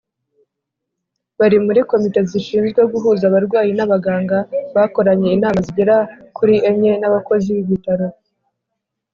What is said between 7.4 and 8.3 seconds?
b ibitaro